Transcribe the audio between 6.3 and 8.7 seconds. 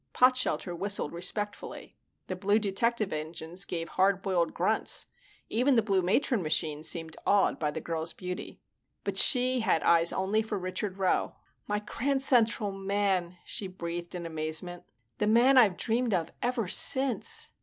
machine seemed awed by the girl's beauty.